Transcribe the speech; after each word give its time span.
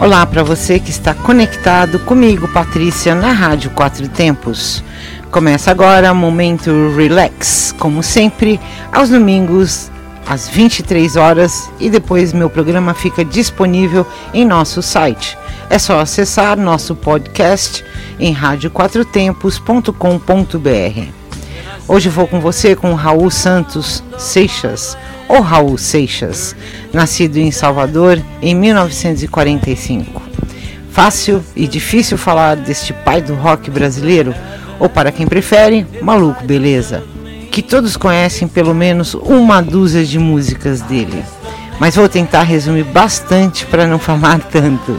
Olá 0.00 0.26
para 0.26 0.42
você 0.42 0.80
que 0.80 0.90
está 0.90 1.14
conectado 1.14 2.00
comigo, 2.00 2.48
Patrícia, 2.48 3.14
na 3.14 3.32
Rádio 3.32 3.70
Quatro 3.70 4.08
Tempos. 4.08 4.82
Começa 5.30 5.70
agora 5.70 6.12
o 6.12 6.14
Momento 6.14 6.92
Relax, 6.96 7.72
como 7.78 8.02
sempre, 8.02 8.60
aos 8.92 9.08
domingos 9.08 9.90
às 10.26 10.48
23 10.48 11.16
horas 11.16 11.70
e 11.78 11.88
depois 11.88 12.32
meu 12.32 12.50
programa 12.50 12.92
fica 12.92 13.24
disponível 13.24 14.04
em 14.34 14.44
nosso 14.44 14.82
site. 14.82 15.38
É 15.70 15.78
só 15.78 16.00
acessar 16.00 16.58
nosso 16.58 16.96
podcast 16.96 17.84
em 18.18 18.32
radioquatrotempos.com.br. 18.32 21.23
Hoje 21.86 22.08
vou 22.08 22.26
com 22.26 22.40
você 22.40 22.74
com 22.74 22.94
Raul 22.94 23.30
Santos 23.30 24.02
Seixas, 24.16 24.96
ou 25.28 25.42
Raul 25.42 25.76
Seixas, 25.76 26.56
nascido 26.94 27.36
em 27.36 27.50
Salvador 27.50 28.18
em 28.40 28.54
1945. 28.54 30.22
Fácil 30.90 31.44
e 31.54 31.68
difícil 31.68 32.16
falar 32.16 32.56
deste 32.56 32.94
pai 32.94 33.20
do 33.20 33.34
rock 33.34 33.70
brasileiro, 33.70 34.34
ou 34.80 34.88
para 34.88 35.12
quem 35.12 35.26
prefere, 35.26 35.86
Maluco 36.00 36.42
Beleza, 36.42 37.04
que 37.50 37.60
todos 37.60 37.98
conhecem 37.98 38.48
pelo 38.48 38.74
menos 38.74 39.12
uma 39.12 39.60
dúzia 39.60 40.06
de 40.06 40.18
músicas 40.18 40.80
dele. 40.80 41.22
Mas 41.78 41.96
vou 41.96 42.08
tentar 42.08 42.44
resumir 42.44 42.84
bastante 42.84 43.66
para 43.66 43.86
não 43.86 43.98
falar 43.98 44.40
tanto. 44.40 44.98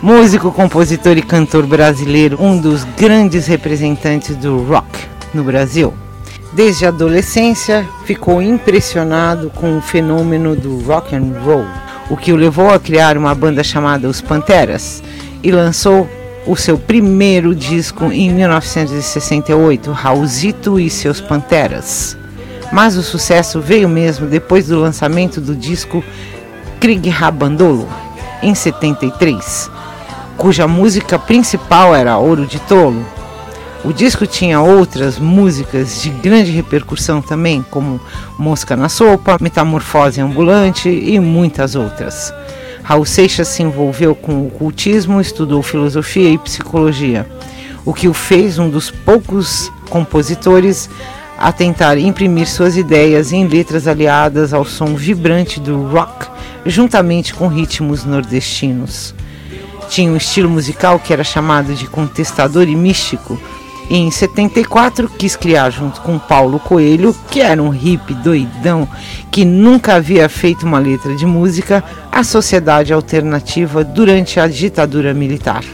Músico, 0.00 0.52
compositor 0.52 1.18
e 1.18 1.22
cantor 1.22 1.66
brasileiro, 1.66 2.40
um 2.40 2.56
dos 2.56 2.84
grandes 2.96 3.48
representantes 3.48 4.36
do 4.36 4.62
rock 4.62 5.08
no 5.34 5.44
Brasil. 5.44 5.94
Desde 6.52 6.86
a 6.86 6.88
adolescência, 6.88 7.86
ficou 8.04 8.40
impressionado 8.40 9.50
com 9.50 9.78
o 9.78 9.82
fenômeno 9.82 10.56
do 10.56 10.80
rock 10.82 11.14
and 11.14 11.32
roll, 11.44 11.66
o 12.08 12.16
que 12.16 12.32
o 12.32 12.36
levou 12.36 12.70
a 12.70 12.78
criar 12.78 13.18
uma 13.18 13.34
banda 13.34 13.62
chamada 13.62 14.08
Os 14.08 14.20
Panteras 14.20 15.02
e 15.42 15.50
lançou 15.50 16.08
o 16.46 16.56
seu 16.56 16.78
primeiro 16.78 17.54
disco 17.54 18.06
em 18.06 18.30
1968, 18.32 19.92
Raulzito 19.92 20.80
e 20.80 20.88
seus 20.88 21.20
Panteras. 21.20 22.16
Mas 22.72 22.96
o 22.96 23.02
sucesso 23.02 23.60
veio 23.60 23.88
mesmo 23.88 24.26
depois 24.26 24.68
do 24.68 24.80
lançamento 24.80 25.40
do 25.40 25.54
disco 25.54 26.02
Krieg 26.80 27.08
Rabandolo, 27.10 27.88
em 28.42 28.54
73, 28.54 29.70
cuja 30.36 30.66
música 30.66 31.18
principal 31.18 31.94
era 31.94 32.16
Ouro 32.16 32.46
de 32.46 32.58
Tolo. 32.60 33.04
O 33.84 33.92
disco 33.92 34.26
tinha 34.26 34.60
outras 34.60 35.18
músicas 35.18 36.02
de 36.02 36.10
grande 36.10 36.50
repercussão 36.50 37.22
também, 37.22 37.64
como 37.70 38.00
Mosca 38.36 38.74
na 38.74 38.88
Sopa, 38.88 39.38
Metamorfose 39.40 40.20
Ambulante 40.20 40.88
e 40.88 41.20
muitas 41.20 41.76
outras. 41.76 42.34
Raul 42.82 43.04
Seixas 43.04 43.48
se 43.48 43.62
envolveu 43.62 44.14
com 44.14 44.32
o 44.32 44.46
ocultismo, 44.48 45.20
estudou 45.20 45.62
filosofia 45.62 46.28
e 46.30 46.38
psicologia, 46.38 47.24
o 47.84 47.94
que 47.94 48.08
o 48.08 48.14
fez 48.14 48.58
um 48.58 48.68
dos 48.68 48.90
poucos 48.90 49.70
compositores 49.88 50.90
a 51.38 51.52
tentar 51.52 51.98
imprimir 51.98 52.48
suas 52.48 52.76
ideias 52.76 53.32
em 53.32 53.46
letras 53.46 53.86
aliadas 53.86 54.52
ao 54.52 54.64
som 54.64 54.96
vibrante 54.96 55.60
do 55.60 55.86
rock, 55.86 56.26
juntamente 56.66 57.32
com 57.32 57.46
ritmos 57.46 58.04
nordestinos. 58.04 59.14
Tinha 59.88 60.10
um 60.10 60.16
estilo 60.16 60.50
musical 60.50 60.98
que 60.98 61.12
era 61.12 61.22
chamado 61.22 61.74
de 61.74 61.86
contestador 61.86 62.68
e 62.68 62.74
místico, 62.74 63.40
em 63.90 64.10
74, 64.10 65.08
quis 65.08 65.34
criar 65.34 65.70
junto 65.70 66.02
com 66.02 66.18
Paulo 66.18 66.60
Coelho, 66.60 67.16
que 67.30 67.40
era 67.40 67.62
um 67.62 67.70
hippie 67.70 68.12
doidão 68.12 68.86
que 69.30 69.46
nunca 69.46 69.94
havia 69.94 70.28
feito 70.28 70.66
uma 70.66 70.78
letra 70.78 71.16
de 71.16 71.24
música, 71.24 71.82
a 72.12 72.22
sociedade 72.22 72.92
alternativa 72.92 73.82
durante 73.82 74.38
a 74.38 74.46
ditadura 74.46 75.14
militar. 75.14 75.64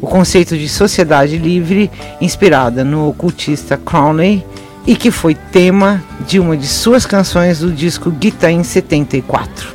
O 0.00 0.06
conceito 0.06 0.58
de 0.58 0.68
sociedade 0.68 1.38
livre, 1.38 1.90
inspirada 2.20 2.84
no 2.84 3.08
ocultista 3.08 3.78
Crowley, 3.78 4.44
e 4.86 4.94
que 4.94 5.10
foi 5.10 5.34
tema 5.34 6.02
de 6.26 6.38
uma 6.38 6.56
de 6.56 6.66
suas 6.66 7.06
canções 7.06 7.60
do 7.60 7.70
disco 7.70 8.12
Gita 8.20 8.50
em 8.50 8.62
74. 8.62 9.74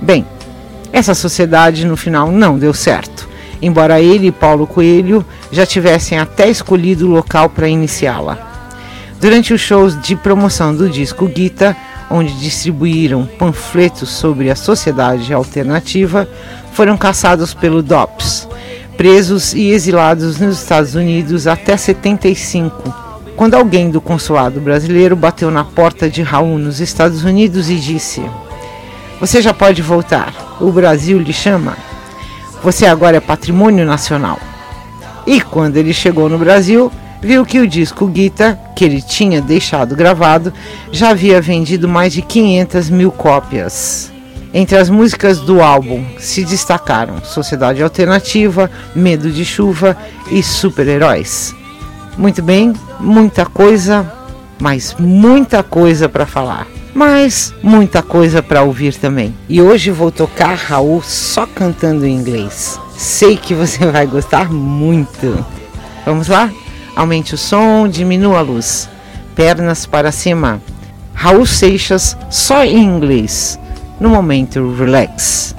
Bem, 0.00 0.26
essa 0.92 1.14
sociedade 1.14 1.86
no 1.86 1.96
final 1.96 2.30
não 2.30 2.58
deu 2.58 2.74
certo 2.74 3.32
embora 3.62 4.00
ele 4.00 4.26
e 4.26 4.32
Paulo 4.32 4.66
Coelho 4.66 5.24
já 5.52 5.66
tivessem 5.66 6.18
até 6.18 6.48
escolhido 6.48 7.06
o 7.06 7.10
local 7.10 7.50
para 7.50 7.68
iniciá-la. 7.68 8.50
Durante 9.20 9.52
os 9.52 9.60
shows 9.60 10.00
de 10.00 10.16
promoção 10.16 10.74
do 10.74 10.90
disco 10.90 11.30
Gita, 11.32 11.76
onde 12.10 12.32
distribuíram 12.32 13.24
panfletos 13.38 14.10
sobre 14.10 14.50
a 14.50 14.56
sociedade 14.56 15.32
alternativa, 15.32 16.28
foram 16.72 16.96
caçados 16.96 17.54
pelo 17.54 17.82
DOPS, 17.82 18.48
presos 18.96 19.54
e 19.54 19.70
exilados 19.70 20.40
nos 20.40 20.58
Estados 20.58 20.94
Unidos 20.94 21.46
até 21.46 21.76
75, 21.76 22.92
quando 23.36 23.54
alguém 23.54 23.90
do 23.90 24.00
consulado 24.00 24.60
brasileiro 24.60 25.14
bateu 25.14 25.50
na 25.50 25.64
porta 25.64 26.08
de 26.08 26.22
Raul 26.22 26.58
nos 26.58 26.80
Estados 26.80 27.24
Unidos 27.24 27.70
e 27.70 27.76
disse: 27.76 28.22
Você 29.20 29.40
já 29.40 29.54
pode 29.54 29.82
voltar, 29.82 30.56
o 30.60 30.72
Brasil 30.72 31.18
lhe 31.18 31.32
chama. 31.32 31.76
Você 32.62 32.86
agora 32.86 33.16
é 33.16 33.20
patrimônio 33.20 33.84
nacional. 33.84 34.38
E 35.26 35.40
quando 35.40 35.76
ele 35.76 35.92
chegou 35.92 36.28
no 36.28 36.38
Brasil, 36.38 36.90
viu 37.20 37.44
que 37.44 37.60
o 37.60 37.66
disco 37.66 38.06
Guita, 38.06 38.58
que 38.74 38.84
ele 38.84 39.00
tinha 39.00 39.40
deixado 39.40 39.94
gravado, 39.94 40.52
já 40.90 41.10
havia 41.10 41.40
vendido 41.40 41.88
mais 41.88 42.12
de 42.12 42.22
500 42.22 42.90
mil 42.90 43.10
cópias. 43.10 44.10
Entre 44.54 44.76
as 44.76 44.90
músicas 44.90 45.40
do 45.40 45.62
álbum 45.62 46.04
se 46.18 46.44
destacaram 46.44 47.24
Sociedade 47.24 47.82
Alternativa, 47.82 48.70
Medo 48.94 49.30
de 49.30 49.44
Chuva 49.44 49.96
e 50.30 50.42
Super-Heróis. 50.42 51.54
Muito 52.18 52.42
bem, 52.42 52.74
muita 53.00 53.46
coisa, 53.46 54.12
mas 54.60 54.94
muita 54.98 55.62
coisa 55.62 56.08
para 56.08 56.26
falar 56.26 56.66
mas 56.94 57.54
muita 57.62 58.02
coisa 58.02 58.42
para 58.42 58.62
ouvir 58.62 58.94
também. 58.94 59.34
E 59.48 59.60
hoje 59.60 59.90
vou 59.90 60.10
tocar 60.10 60.54
Raul 60.54 61.02
só 61.02 61.46
cantando 61.46 62.06
em 62.06 62.14
inglês. 62.14 62.78
Sei 62.96 63.36
que 63.36 63.54
você 63.54 63.86
vai 63.86 64.06
gostar 64.06 64.50
muito. 64.50 65.44
Vamos 66.04 66.28
lá? 66.28 66.50
Aumente 66.94 67.34
o 67.34 67.38
som, 67.38 67.88
diminua 67.88 68.38
a 68.38 68.42
luz. 68.42 68.88
Pernas 69.34 69.86
para 69.86 70.12
cima. 70.12 70.60
Raul 71.14 71.46
Seixas 71.46 72.16
só 72.30 72.64
em 72.64 72.82
inglês. 72.82 73.58
No 74.00 74.08
momento, 74.08 74.74
relax. 74.74 75.54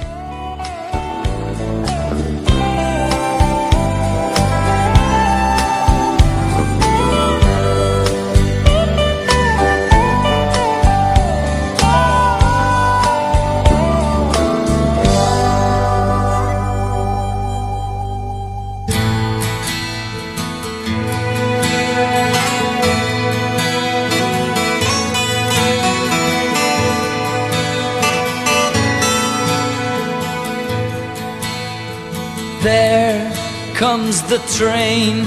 The 34.34 34.58
train. 34.58 35.26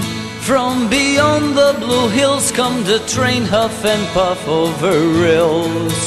From 0.48 0.90
beyond 0.90 1.56
the 1.56 1.76
blue 1.78 2.08
hills 2.08 2.50
come 2.50 2.82
the 2.82 2.98
train 3.06 3.44
huff 3.44 3.84
and 3.84 4.02
puff 4.08 4.40
over 4.48 4.94
rills. 5.22 5.98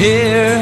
Here 0.00 0.56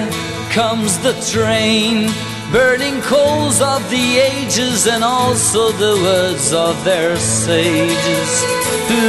comes 0.50 0.99
the 1.06 1.15
train, 1.31 2.11
burning 2.50 3.00
coals 3.03 3.61
of 3.61 3.81
the 3.94 4.06
ages 4.31 4.88
and 4.88 5.05
also 5.05 5.71
the 5.85 5.94
words 6.03 6.53
of 6.53 6.75
their 6.85 7.17
sages. 7.17 8.31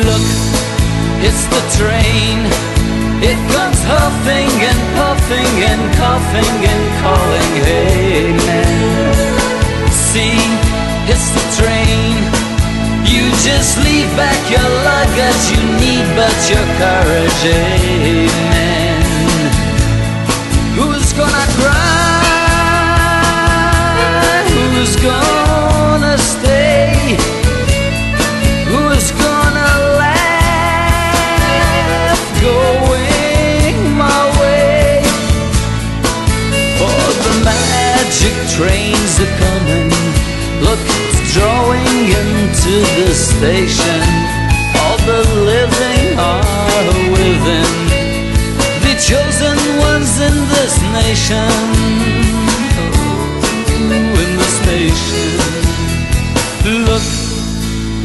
Look, 0.08 0.28
it's 1.26 1.46
the 1.56 1.64
train. 1.80 2.38
It 3.32 3.40
comes 3.56 3.82
huffing 3.94 4.52
and 4.70 4.82
puffing 5.00 5.54
and 5.72 5.84
coughing 6.02 6.58
and 6.74 6.84
calling, 7.02 7.52
hey 7.66 8.30
man. 8.46 9.90
See, 9.90 10.71
it's 11.12 11.28
the 11.36 11.44
train. 11.60 12.16
You 13.04 13.24
just 13.44 13.78
leave 13.84 14.10
back 14.16 14.40
your 14.50 14.70
luggage 14.88 15.44
you 15.52 15.62
need, 15.82 16.08
but 16.16 16.36
your 16.52 16.66
courage, 16.80 17.42
amen. 17.60 19.02
Who's 20.78 21.12
gonna 21.14 21.48
cry? 21.60 22.32
Who's 24.48 24.96
gonna 24.96 25.41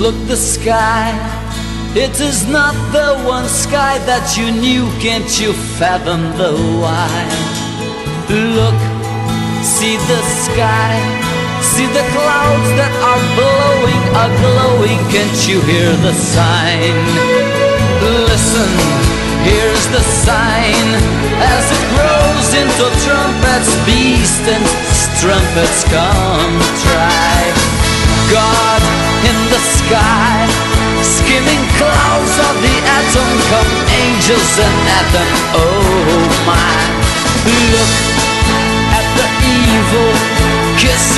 look 0.06 0.28
the 0.28 0.36
sky. 0.36 1.10
It 1.96 2.20
is 2.20 2.46
not 2.46 2.74
the 2.94 3.18
one 3.26 3.48
sky 3.48 3.98
that 4.06 4.38
you 4.38 4.54
knew. 4.54 4.86
Can't 5.02 5.32
you 5.42 5.50
fathom 5.82 6.22
the 6.38 6.54
why? 6.78 7.10
Look, 8.30 8.78
see 9.66 9.98
the 10.06 10.22
sky. 10.46 10.94
See 11.58 11.90
the 11.90 12.06
clouds 12.14 12.70
that 12.78 12.94
are 13.02 13.22
blowing, 13.34 14.02
are 14.14 14.34
glowing. 14.46 15.00
Can't 15.10 15.40
you 15.50 15.58
hear 15.66 15.90
the 16.06 16.14
sign? 16.14 16.94
Listen, 18.30 18.70
here's 19.42 19.86
the 19.90 20.04
sign 20.22 20.86
as 21.42 21.64
it 21.74 21.84
grows 21.98 22.48
into 22.62 22.84
trumpets, 23.02 23.74
beast 23.82 24.44
and 24.54 24.66
strumpets 24.94 25.82
come 25.90 26.54
try. 26.86 27.42
God 28.30 28.75
in 29.24 29.38
the 29.48 29.60
sky, 29.60 30.44
skimming 31.00 31.64
clouds 31.80 32.34
of 32.48 32.54
the 32.60 32.76
atom, 32.98 33.30
come 33.48 33.72
angels 34.04 34.52
and 34.60 34.78
atom. 35.00 35.28
Oh 35.56 36.20
my, 36.44 36.76
look 37.72 37.94
at 38.92 39.06
the 39.16 39.28
evil, 39.48 40.12
kissing 40.76 41.15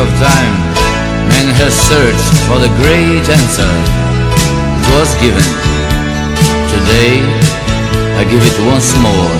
of 0.00 0.08
time, 0.16 0.56
man 1.28 1.48
has 1.60 1.74
searched 1.76 2.32
for 2.48 2.56
the 2.64 2.72
great 2.80 3.26
answer. 3.28 3.72
It 4.80 4.86
was 4.96 5.10
given. 5.20 5.48
Today, 6.72 7.20
I 8.16 8.24
give 8.24 8.40
it 8.40 8.56
once 8.64 8.90
more. 9.04 9.32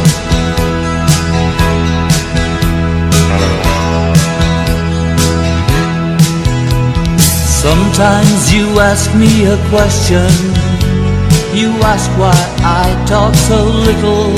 Sometimes 7.65 8.53
you 8.53 8.67
ask 8.81 9.09
me 9.15 9.47
a 9.47 9.57
question. 9.73 10.29
You 11.57 11.71
ask 11.93 12.11
why 12.21 12.37
I 12.61 12.87
talk 13.09 13.35
so 13.49 13.65
little. 13.65 14.37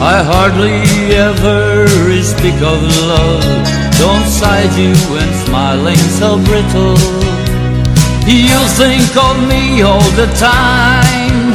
I 0.00 0.16
hardly 0.32 0.80
ever 1.28 1.86
speak 2.22 2.58
of 2.62 2.80
love. 3.12 3.83
Don't 3.98 4.26
side 4.26 4.72
you 4.74 4.94
and 5.22 5.34
smiling 5.46 6.02
so 6.18 6.38
brittle. 6.44 6.98
You 8.26 8.58
think 8.80 9.10
of 9.16 9.36
me 9.48 9.82
all 9.82 10.08
the 10.16 10.26
time. 10.34 11.52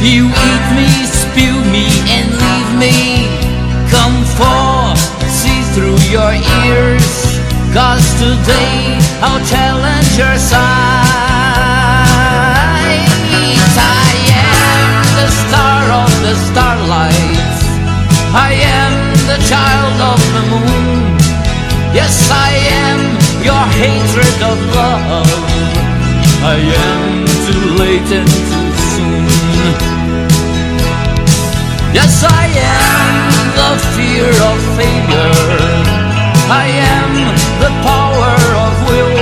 You 0.00 0.28
eat 0.28 0.66
me, 0.76 0.88
spew 1.04 1.56
me, 1.74 1.88
and 2.16 2.30
leave 2.42 2.70
me. 2.78 2.96
Come 3.90 4.24
forth, 4.38 5.02
see 5.28 5.62
through 5.74 5.98
your 6.08 6.32
ears. 6.64 7.26
Cause 7.74 8.06
today 8.16 8.96
I'll 9.20 9.44
challenge 9.44 10.16
your 10.16 10.36
sight. 10.38 11.26
I 13.76 14.14
am 14.32 15.04
the 15.18 15.28
star 15.42 15.82
of 16.02 16.10
the 16.24 16.34
starlight. 16.48 17.60
I 18.32 18.52
am 18.80 18.92
the 19.26 19.38
child 19.50 19.96
of 20.12 20.20
the 20.34 20.42
moon. 20.50 21.15
Yes, 21.96 22.28
I 22.30 22.52
am 22.84 23.00
your 23.40 23.64
hatred 23.80 24.38
of 24.44 24.58
love. 24.76 25.32
I 26.44 26.58
am 26.84 27.24
too 27.48 27.64
late 27.80 28.10
and 28.18 28.28
too 28.50 28.68
soon. 28.92 29.24
Yes, 31.96 32.20
I 32.20 32.44
am 32.52 33.16
the 33.60 33.72
fear 33.96 34.28
of 34.28 34.58
failure. 34.76 35.32
I 36.52 36.66
am 36.92 37.10
the 37.64 37.72
power 37.88 38.36
of 38.66 38.74
will. 38.88 39.16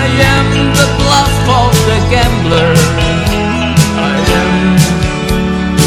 I 0.00 0.06
am 0.32 0.48
the 0.80 0.88
bluff 0.96 1.36
of 1.60 1.72
the 1.88 1.98
gambler. 2.08 2.72
I 4.00 4.16
am, 4.40 4.54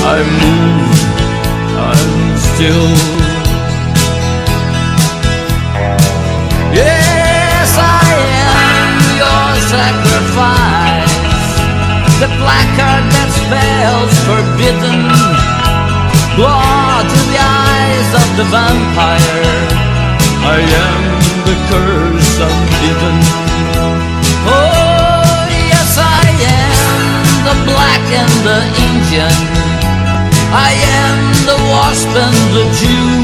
I 0.05 0.17
move, 0.43 0.93
I'm 1.89 2.37
still. 2.37 3.30
The 12.21 12.27
black 12.37 12.61
placard 12.77 13.05
that 13.17 13.29
spells 13.33 14.13
forbidden. 14.29 15.09
Blood 16.37 17.05
to 17.09 17.19
the 17.33 17.39
eyes 17.41 18.09
of 18.13 18.27
the 18.37 18.45
vampire. 18.45 19.57
I 20.45 20.61
am 20.61 21.01
the 21.49 21.57
curse 21.65 22.33
ungiven. 22.37 23.17
Oh, 24.45 25.49
yes, 25.49 25.97
I 25.97 26.29
am 26.45 27.01
the 27.41 27.57
black 27.65 28.05
and 28.13 28.35
the 28.45 28.61
Indian. 28.85 29.37
I 30.53 30.77
am 30.77 31.17
the 31.49 31.57
wasp 31.73 32.13
and 32.13 32.39
the 32.53 32.65
Jew. 32.77 33.17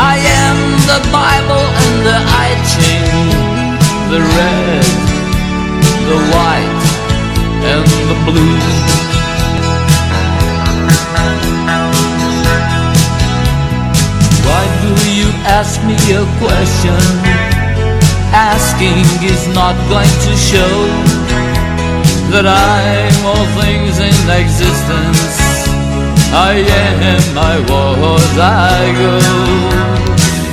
I 0.00 0.16
am 0.16 0.56
the 0.88 1.00
Bible 1.12 1.66
and 1.84 1.96
the 2.08 2.18
I 2.24 2.48
Ching, 2.72 3.20
the 4.08 4.24
red, 4.24 4.88
the 6.08 6.18
white, 6.32 6.79
and 7.70 7.86
the 8.10 8.16
blue. 8.26 8.56
Why 14.46 14.64
do 14.82 14.92
you 15.18 15.28
ask 15.58 15.78
me 15.86 15.96
a 16.22 16.24
question? 16.42 17.00
Asking 18.32 19.06
is 19.22 19.46
not 19.54 19.76
going 19.92 20.16
to 20.26 20.32
show 20.50 20.74
that 22.32 22.46
I'm 22.46 23.16
all 23.30 23.46
things 23.62 23.98
in 23.98 24.18
existence. 24.42 25.34
I 26.32 26.62
am, 26.62 27.38
I 27.38 27.56
was, 27.70 28.32
I 28.38 28.82
go. 28.98 29.14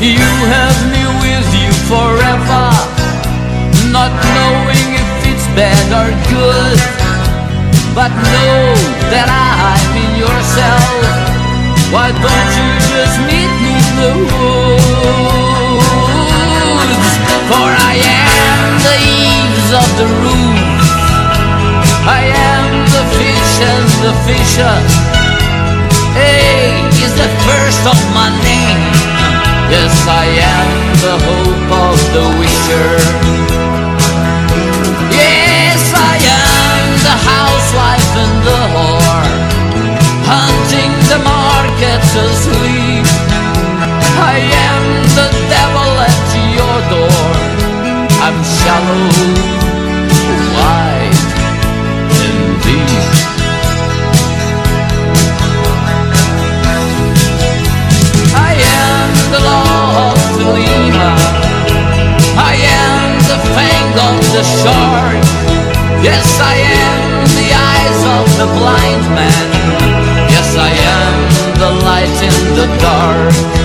You 0.02 0.30
have 0.54 0.80
me 0.94 1.04
with 1.26 1.50
you 1.62 1.72
forever, 1.90 2.66
not 3.94 4.14
knowing 4.36 4.88
if 5.02 5.10
it's 5.32 5.48
bad 5.58 5.88
or 6.00 6.10
good. 6.30 7.07
But 7.98 8.14
know 8.14 8.78
that 9.10 9.26
I'm 9.26 9.90
in 9.98 10.22
yourself. 10.22 11.02
Why 11.90 12.14
don't 12.14 12.52
you 12.54 12.70
just 12.94 13.18
meet 13.26 13.50
me 13.58 13.74
in 13.74 13.90
the 13.98 14.14
woods? 14.22 15.82
For 17.50 17.68
I 17.74 17.98
am 17.98 18.86
the 18.86 18.98
eaves 19.02 19.70
of 19.74 19.90
the 19.98 20.06
roof. 20.14 20.62
I 22.06 22.22
am 22.38 22.86
the 22.86 23.02
fish 23.18 23.66
and 23.66 23.90
the 24.06 24.14
fisher. 24.30 24.78
A 26.22 26.86
is 27.02 27.18
the 27.18 27.34
first 27.50 27.82
of 27.82 27.98
my 28.14 28.30
name. 28.46 28.94
Yes, 29.74 30.06
I 30.06 30.38
am 30.38 30.70
the 31.02 31.18
hope 31.26 31.37
I 44.20 44.38
am 44.40 44.84
the 45.14 45.30
devil 45.54 45.90
at 46.10 46.26
your 46.58 46.78
door. 46.90 47.28
I'm 48.26 48.38
shallow, 48.44 49.04
wide, 50.58 51.18
and 52.18 52.42
deep. 52.66 53.28
I 58.34 58.54
am 58.82 59.10
the 59.34 59.42
law 59.46 60.12
of 60.12 60.18
Thelema. 60.38 61.12
I 62.38 62.56
am 62.82 63.22
the 63.30 63.40
fang 63.54 63.90
of 64.08 64.18
the 64.34 64.44
shark. 64.44 65.22
Yes, 66.04 66.40
I 66.42 66.58
am 66.58 67.26
the 67.38 67.50
eyes 67.54 68.02
of 68.18 68.26
the 68.40 68.48
blind 68.58 69.04
man. 69.14 69.48
Yes, 70.30 70.56
I 70.58 70.72
am 70.98 71.16
the 71.62 71.72
light 71.86 72.18
in 72.30 72.38
the 72.56 72.68
dark. 72.82 73.57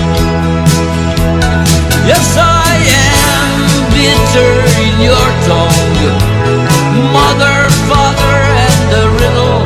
Yes, 2.05 2.35
I 2.35 2.67
am 2.99 3.51
bitter 3.95 4.51
in 4.83 4.95
your 5.07 5.29
tongue. 5.47 6.03
Mother, 7.15 7.57
father, 7.87 8.37
and 8.65 8.79
the 8.91 9.05
riddle. 9.23 9.63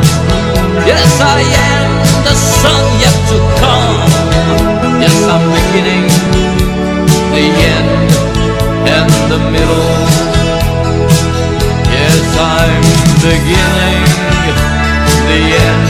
Yes, 0.86 1.20
I 1.20 1.41
am 1.41 1.89
the 2.24 2.36
sun 2.36 2.84
yet 3.01 3.17
to 3.32 3.38
come. 3.58 3.98
Yes, 5.01 5.17
I'm 5.34 5.46
beginning, 5.50 6.06
the 7.34 7.46
end, 7.74 8.12
and 8.86 9.10
the 9.34 9.39
middle. 9.50 9.94
Yes, 11.89 12.22
I'm 12.38 12.86
beginning, 13.25 14.06
the 15.25 15.41
end, 15.65 15.86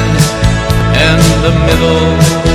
and 0.95 1.21
the 1.43 1.53
middle. 1.67 2.46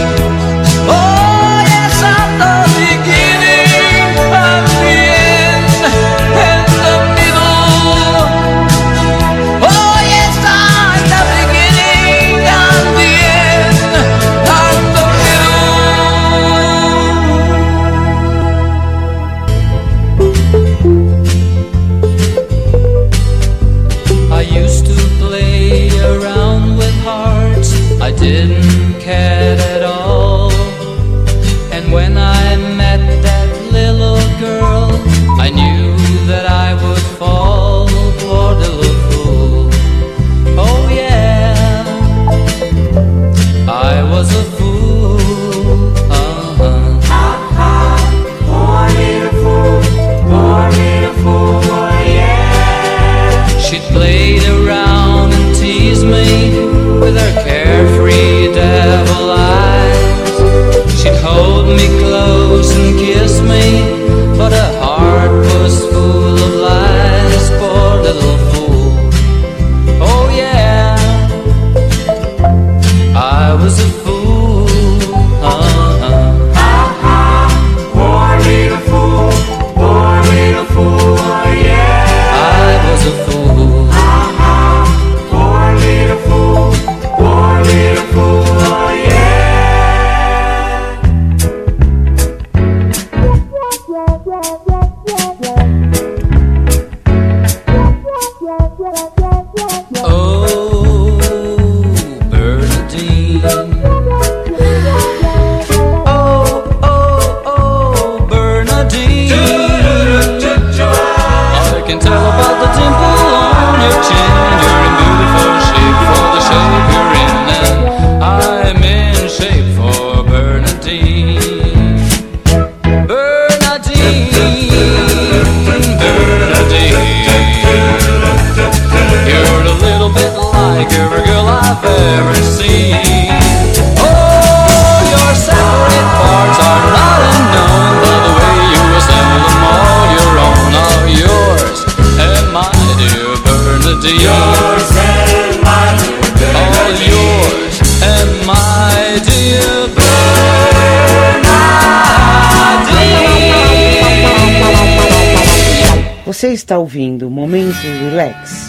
Você 156.43 156.55
está 156.55 156.77
ouvindo 156.77 157.31
Momentos 157.31 157.77
Relax. 157.85 158.62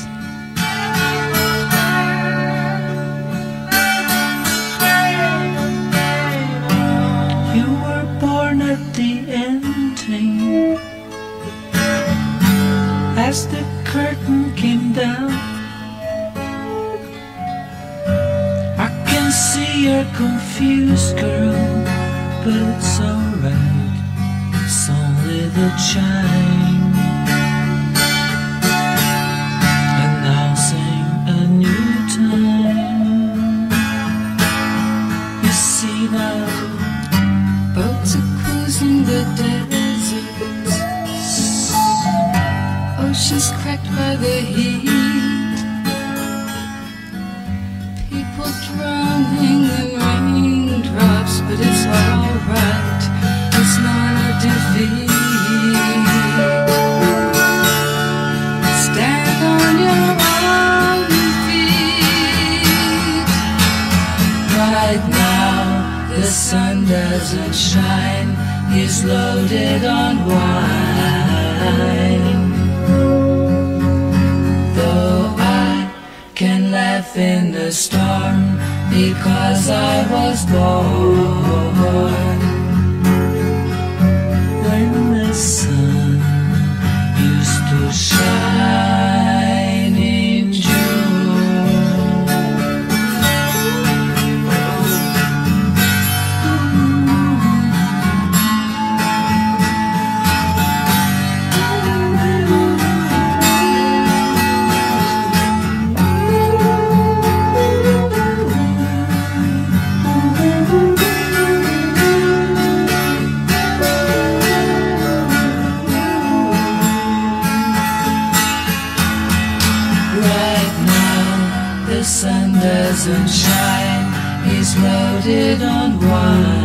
Sun 123.04 123.26
doesn't. 123.28 124.14
He's 124.48 124.78
loaded 124.78 125.62
on 125.62 126.00
wine. 126.00 126.58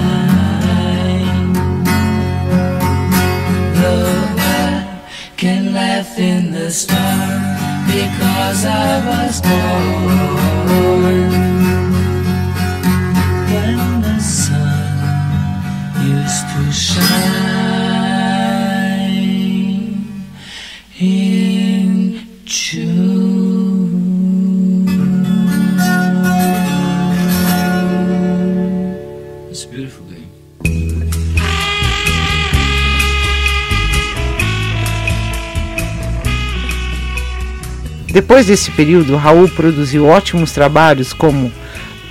Though 3.74 4.24
I 4.38 5.02
can 5.36 5.72
laugh 5.72 6.18
in 6.18 6.52
the 6.52 6.70
storm 6.70 7.42
because 7.86 8.64
I 8.64 9.00
was 9.10 9.40
born 9.40 10.10
when 13.52 13.78
the 14.02 14.18
sun 14.20 14.78
used 16.06 16.46
to 16.52 16.72
shine 16.72 17.37
Depois 38.28 38.44
desse 38.44 38.70
período, 38.72 39.16
Raul 39.16 39.48
produziu 39.48 40.04
ótimos 40.04 40.52
trabalhos 40.52 41.14
como 41.14 41.50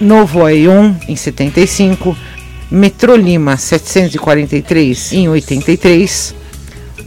Novo 0.02 0.44
Aion 0.44 0.96
em 1.08 1.16
75, 1.16 2.18
Metrolima 2.72 3.56
743 3.56 5.14
em 5.14 5.30
83, 5.30 6.34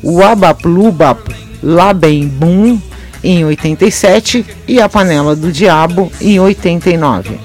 Wabaplubap 0.00 1.28
Labem 1.60 2.28
Boom 2.28 2.80
em 3.24 3.44
87 3.44 4.46
e 4.68 4.80
A 4.80 4.88
Panela 4.88 5.34
do 5.34 5.50
Diabo 5.50 6.12
em 6.20 6.38
89. 6.38 7.36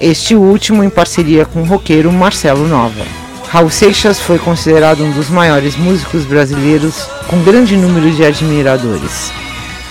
Este 0.00 0.34
último 0.34 0.82
em 0.82 0.90
parceria 0.90 1.44
com 1.44 1.62
o 1.62 1.66
roqueiro 1.66 2.10
Marcelo 2.12 2.66
Nova. 2.66 3.06
Raul 3.48 3.70
Seixas 3.70 4.18
foi 4.18 4.40
considerado 4.40 5.04
um 5.04 5.12
dos 5.12 5.30
maiores 5.30 5.76
músicos 5.76 6.24
brasileiros 6.24 7.06
com 7.28 7.40
grande 7.44 7.76
número 7.76 8.10
de 8.10 8.24
admiradores. 8.24 9.30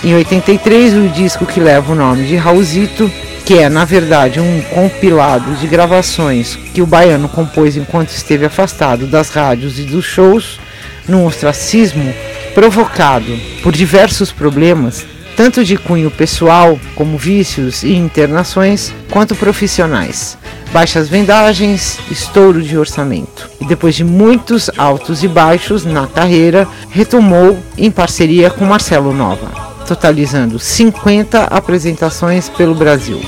Em 0.04 0.16
83, 0.16 0.94
o 0.94 1.08
disco 1.10 1.46
que 1.46 1.60
leva 1.60 1.92
o 1.92 1.94
nome 1.94 2.26
de 2.26 2.34
Raulzito, 2.34 3.08
que 3.44 3.58
é 3.58 3.68
na 3.68 3.84
verdade 3.84 4.40
um 4.40 4.60
compilado 4.62 5.54
de 5.54 5.68
gravações 5.68 6.58
que 6.74 6.82
o 6.82 6.86
baiano 6.86 7.28
compôs 7.28 7.76
enquanto 7.76 8.08
esteve 8.08 8.44
afastado 8.44 9.06
das 9.06 9.30
rádios 9.30 9.78
e 9.78 9.84
dos 9.84 10.04
shows, 10.04 10.58
num 11.06 11.24
ostracismo 11.24 12.12
provocado 12.52 13.38
por 13.62 13.72
diversos 13.72 14.32
problemas, 14.32 15.06
tanto 15.36 15.64
de 15.64 15.76
cunho 15.76 16.10
pessoal, 16.10 16.80
como 16.96 17.16
vícios 17.16 17.84
e 17.84 17.94
internações, 17.94 18.92
quanto 19.08 19.36
profissionais, 19.36 20.36
baixas 20.72 21.08
vendagens, 21.08 22.00
estouro 22.10 22.60
de 22.60 22.76
orçamento. 22.76 23.48
E 23.60 23.64
depois 23.64 23.94
de 23.94 24.02
muitos 24.02 24.68
altos 24.76 25.22
e 25.22 25.28
baixos 25.28 25.84
na 25.84 26.08
carreira, 26.08 26.66
retomou 26.90 27.56
em 27.78 27.88
parceria 27.88 28.50
com 28.50 28.64
Marcelo 28.64 29.14
Nova 29.14 29.71
totalizando 29.82 30.58
50 30.58 31.44
apresentações 31.44 32.48
pelo 32.48 32.74
Brasil. 32.74 33.20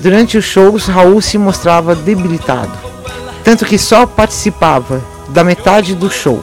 Durante 0.00 0.36
os 0.36 0.44
shows, 0.44 0.86
Raul 0.86 1.20
se 1.22 1.38
mostrava 1.38 1.94
debilitado, 1.94 2.72
tanto 3.44 3.64
que 3.64 3.78
só 3.78 4.04
participava 4.04 5.00
da 5.28 5.44
metade 5.44 5.94
do 5.94 6.10
show. 6.10 6.42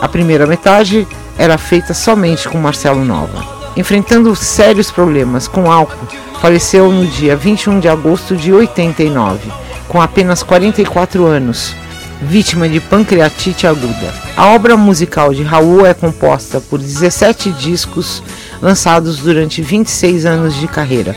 A 0.00 0.08
primeira 0.08 0.46
metade 0.46 1.06
era 1.38 1.56
feita 1.56 1.94
somente 1.94 2.48
com 2.48 2.58
Marcelo 2.58 3.04
Nova. 3.04 3.44
Enfrentando 3.76 4.34
sérios 4.34 4.90
problemas 4.90 5.46
com 5.46 5.70
álcool, 5.70 6.06
faleceu 6.40 6.90
no 6.90 7.06
dia 7.06 7.36
21 7.36 7.80
de 7.80 7.88
agosto 7.88 8.36
de 8.36 8.52
89, 8.52 9.52
com 9.88 10.00
apenas 10.00 10.42
44 10.42 11.26
anos, 11.26 11.74
vítima 12.22 12.68
de 12.68 12.80
pancreatite 12.80 13.66
aguda. 13.66 14.14
A 14.36 14.46
obra 14.46 14.76
musical 14.76 15.32
de 15.32 15.42
Raul 15.42 15.86
é 15.86 15.94
composta 15.94 16.60
por 16.60 16.78
17 16.78 17.50
discos 17.52 18.22
lançados 18.60 19.18
durante 19.18 19.62
26 19.62 20.26
anos 20.26 20.54
de 20.54 20.66
carreira 20.66 21.16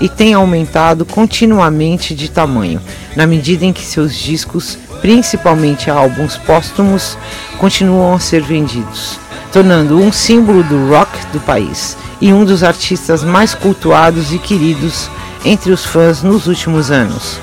e 0.00 0.08
tem 0.08 0.32
aumentado 0.32 1.04
continuamente 1.04 2.14
de 2.14 2.30
tamanho, 2.30 2.80
na 3.14 3.26
medida 3.26 3.66
em 3.66 3.72
que 3.72 3.82
seus 3.82 4.14
discos, 4.14 4.78
principalmente 5.00 5.90
álbuns 5.90 6.36
póstumos, 6.38 7.18
continuam 7.58 8.14
a 8.14 8.18
ser 8.18 8.42
vendidos, 8.42 9.18
tornando 9.52 9.98
um 9.98 10.10
símbolo 10.10 10.62
do 10.62 10.88
rock 10.88 11.10
do 11.32 11.40
país 11.40 11.96
e 12.20 12.32
um 12.32 12.44
dos 12.44 12.64
artistas 12.64 13.22
mais 13.22 13.54
cultuados 13.54 14.32
e 14.32 14.38
queridos 14.38 15.10
entre 15.44 15.70
os 15.70 15.84
fãs 15.84 16.22
nos 16.22 16.46
últimos 16.46 16.90
anos. 16.90 17.38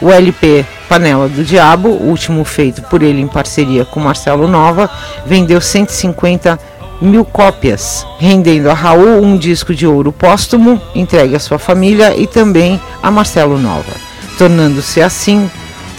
O 0.00 0.10
LP 0.10 0.64
Panela 0.88 1.28
do 1.28 1.44
Diabo, 1.44 1.90
último 1.90 2.44
feito 2.44 2.82
por 2.82 3.02
ele 3.02 3.20
em 3.20 3.28
parceria 3.28 3.84
com 3.84 4.00
Marcelo 4.00 4.48
Nova, 4.48 4.90
vendeu 5.26 5.60
150 5.60 6.58
mil 7.00 7.24
cópias, 7.24 8.06
rendendo 8.18 8.70
a 8.70 8.74
Raul 8.74 9.22
um 9.22 9.36
disco 9.36 9.74
de 9.74 9.86
ouro 9.86 10.12
póstumo 10.12 10.80
entregue 10.94 11.34
à 11.34 11.40
sua 11.40 11.58
família 11.58 12.16
e 12.16 12.26
também 12.26 12.80
a 13.02 13.10
Marcelo 13.10 13.58
Nova, 13.58 13.92
tornando-se 14.36 15.00
assim 15.00 15.50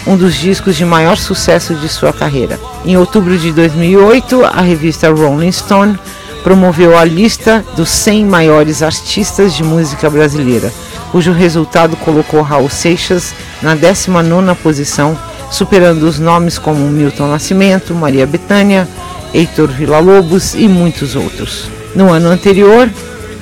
um 0.06 0.16
dos 0.16 0.34
discos 0.34 0.76
de 0.76 0.84
maior 0.84 1.16
sucesso 1.16 1.74
de 1.74 1.88
sua 1.88 2.12
carreira. 2.12 2.58
Em 2.84 2.96
outubro 2.96 3.36
de 3.38 3.52
2008, 3.52 4.44
a 4.44 4.60
revista 4.60 5.10
Rolling 5.10 5.52
Stone 5.52 5.98
promoveu 6.42 6.98
a 6.98 7.04
lista 7.04 7.64
dos 7.76 7.88
100 7.90 8.26
maiores 8.26 8.82
artistas 8.82 9.54
de 9.54 9.62
música 9.62 10.10
brasileira, 10.10 10.72
cujo 11.12 11.32
resultado 11.32 11.96
colocou 11.96 12.42
Raul 12.42 12.68
Seixas 12.68 13.34
na 13.62 13.76
19ª 13.76 14.56
posição, 14.56 15.16
superando 15.50 16.02
os 16.02 16.18
nomes 16.18 16.58
como 16.58 16.88
Milton 16.88 17.28
Nascimento, 17.28 17.94
Maria 17.94 18.26
Bethânia, 18.26 18.88
Heitor 19.34 19.68
Villa-Lobos 19.68 20.54
e 20.54 20.68
muitos 20.68 21.16
outros. 21.16 21.68
No 21.94 22.12
ano 22.12 22.28
anterior, 22.28 22.88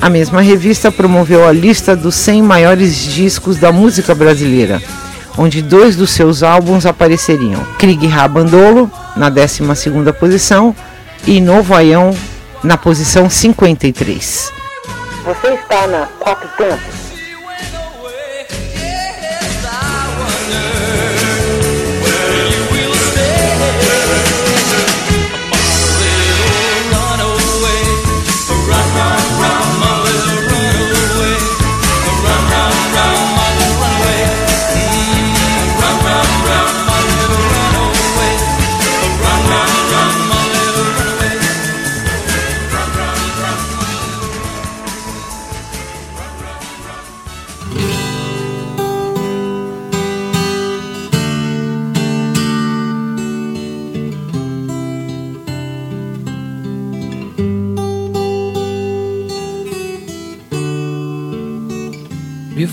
a 0.00 0.09
mesma 0.09 0.40
revista 0.40 0.90
promoveu 0.90 1.46
a 1.46 1.53
lista 1.53 1.94
dos 1.94 2.14
100 2.14 2.42
maiores 2.42 2.96
discos 2.96 3.59
da 3.59 3.70
música 3.70 4.14
brasileira, 4.14 4.81
onde 5.37 5.61
dois 5.61 5.96
dos 5.96 6.11
seus 6.11 6.42
álbuns 6.42 6.87
apareceriam: 6.87 7.64
Krieg 7.79 8.07
Rabandolo, 8.07 8.90
na 9.16 9.31
12ª 9.31 10.12
posição, 10.12 10.74
e 11.26 11.40
Novo 11.40 11.74
Aião, 11.74 12.16
na 12.62 12.76
posição 12.76 13.29
53. 13.29 14.53
Você 15.24 15.48
está 15.48 15.87
na 15.87 16.07
Quatro 16.18 16.48
Cantos. 16.57 17.10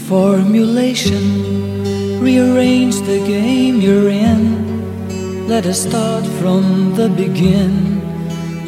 Reformulation, 0.08 2.22
rearrange 2.22 2.96
the 3.02 3.20
game 3.28 3.82
you're 3.82 4.10
in. 4.10 5.48
Let 5.50 5.66
us 5.66 5.84
start 5.84 6.26
from 6.40 6.96
the 6.96 7.10
begin. 7.10 8.02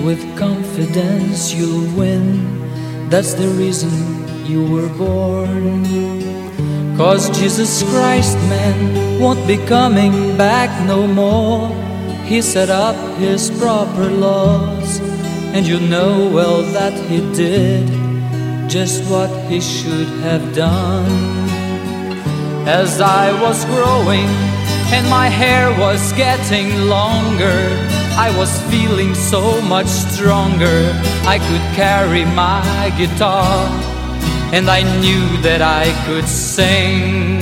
With 0.04 0.20
confidence, 0.38 1.54
you'll 1.54 1.88
win. 1.98 3.10
That's 3.10 3.36
the 3.36 3.48
reason 3.48 3.90
you 4.46 4.70
were 4.70 4.90
born. 4.98 5.86
Cause 6.98 7.30
Jesus 7.40 7.84
Christ, 7.84 8.36
man, 8.50 9.22
won't 9.22 9.48
be 9.48 9.56
coming 9.66 10.36
back 10.36 10.70
no 10.86 11.08
more. 11.08 11.70
He 12.26 12.42
set 12.42 12.70
up 12.70 12.98
his 13.18 13.50
proper 13.52 14.10
laws, 14.10 15.00
and 15.56 15.66
you 15.66 15.80
know 15.80 16.30
well 16.34 16.64
that 16.74 16.94
he 17.10 17.20
did 17.34 17.99
just 18.70 19.04
what 19.10 19.30
he 19.50 19.60
should 19.60 20.08
have 20.22 20.54
done. 20.54 21.10
As 22.68 23.02
I 23.02 23.32
was 23.42 23.66
growing 23.66 24.30
and 24.94 25.10
my 25.10 25.28
hair 25.28 25.72
was 25.80 26.14
getting 26.14 26.88
longer, 26.88 27.60
I 28.16 28.32
was 28.38 28.52
feeling 28.70 29.16
so 29.16 29.60
much 29.62 29.88
stronger. 29.88 30.94
I 31.26 31.40
could 31.40 31.66
carry 31.76 32.26
my 32.26 32.94
guitar, 32.96 33.68
and 34.54 34.70
I 34.70 34.82
knew 35.02 35.26
that 35.42 35.62
I 35.64 35.86
could 36.06 36.28
sing. 36.28 37.40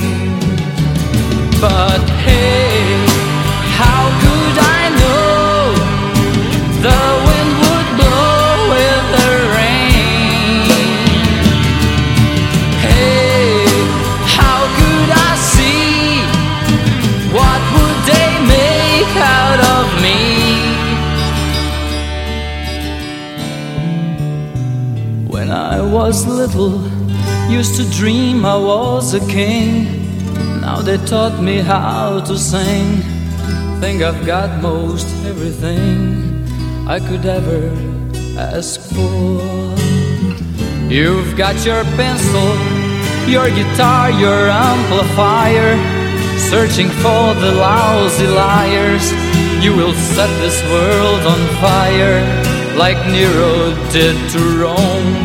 But 1.60 2.00
hey, 2.24 2.97
was 26.08 26.26
little, 26.26 26.80
used 27.50 27.74
to 27.76 27.84
dream 27.90 28.42
I 28.42 28.56
was 28.56 29.12
a 29.12 29.20
king. 29.26 29.84
Now 30.62 30.80
they 30.80 30.96
taught 31.04 31.38
me 31.42 31.58
how 31.58 32.20
to 32.20 32.38
sing. 32.38 33.02
Think 33.82 34.00
I've 34.00 34.24
got 34.24 34.62
most 34.62 35.06
everything 35.26 36.48
I 36.88 36.98
could 36.98 37.26
ever 37.26 37.60
ask 38.38 38.80
for. 38.94 39.42
You've 40.88 41.36
got 41.36 41.56
your 41.66 41.84
pencil, 42.00 42.48
your 43.28 43.48
guitar, 43.50 44.10
your 44.10 44.42
amplifier. 44.48 45.76
Searching 46.52 46.88
for 47.04 47.24
the 47.42 47.52
lousy 47.52 48.28
liars. 48.28 49.06
You 49.62 49.76
will 49.76 49.96
set 50.14 50.32
this 50.40 50.58
world 50.72 51.22
on 51.34 51.40
fire 51.60 52.18
like 52.78 52.98
Nero 53.08 53.74
did 53.92 54.16
to 54.32 54.40
Rome. 54.62 55.17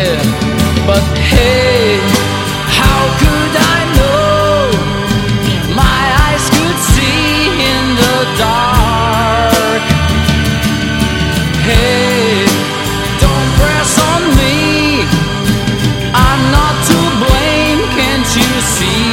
But 0.00 1.04
hey, 1.18 2.00
how 2.80 3.00
could 3.20 3.54
I 3.76 3.78
know? 3.98 4.72
My 5.76 6.00
eyes 6.24 6.44
could 6.56 6.78
see 6.94 7.52
in 7.72 7.84
the 8.00 8.16
dark. 8.40 9.82
Hey, 11.68 12.48
don't 13.20 13.50
press 13.60 13.92
on 14.12 14.22
me. 14.40 14.56
I'm 16.14 16.42
not 16.56 16.76
to 16.88 16.98
blame, 17.22 17.80
can't 17.98 18.30
you 18.40 18.50
see? 18.76 19.04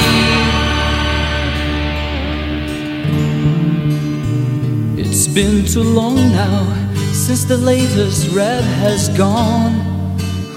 It's 5.02 5.28
been 5.28 5.66
too 5.66 5.84
long 5.84 6.32
now 6.32 6.64
since 7.12 7.44
the 7.44 7.58
latest 7.58 8.30
red 8.34 8.64
has 8.64 9.10
gone. 9.10 9.77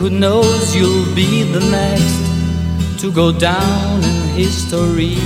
Who 0.01 0.09
knows 0.09 0.75
you'll 0.75 1.15
be 1.15 1.43
the 1.43 1.61
next 1.61 3.03
to 3.03 3.13
go 3.13 3.31
down 3.33 4.03
in 4.03 4.29
history? 4.35 5.19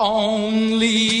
Only 0.00 1.11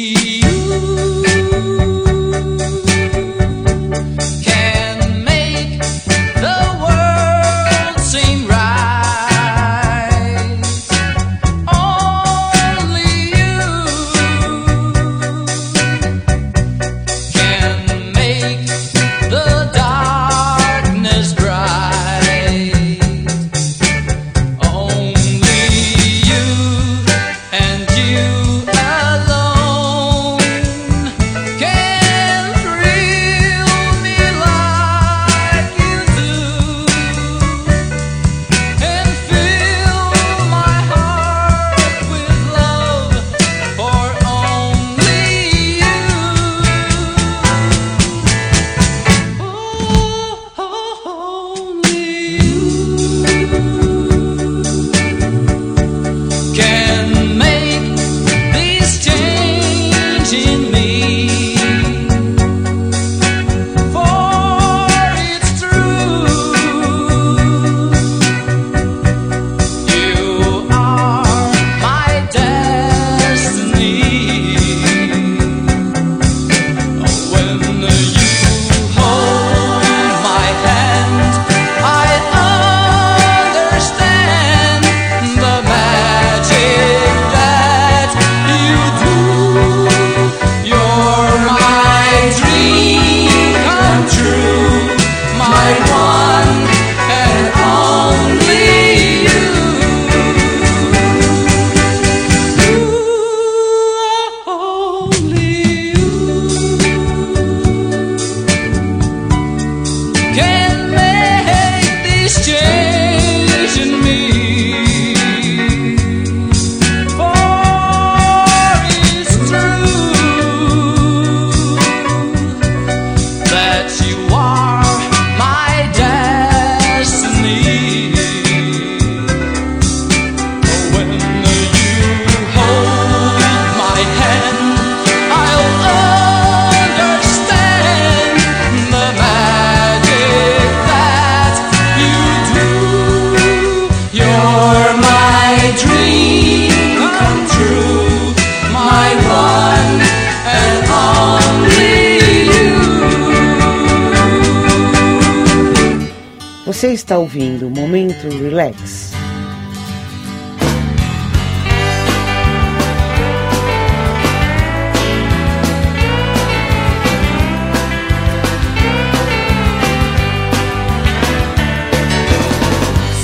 Você 156.82 156.94
está 156.94 157.16
ouvindo 157.16 157.70
Momento 157.70 158.28
Relax. 158.28 159.12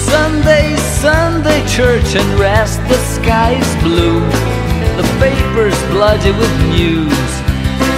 Sunday, 0.07 0.77
Sunday, 1.01 1.67
church 1.67 2.17
and 2.17 2.39
rest, 2.39 2.79
the 2.87 2.95
sky 3.13 3.55
is 3.55 3.75
blue. 3.83 4.21
The 4.97 5.03
paper's 5.19 5.83
bloody 5.91 6.31
with 6.31 6.69
news. 6.69 7.48